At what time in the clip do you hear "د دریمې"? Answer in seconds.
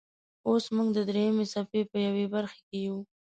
0.93-1.45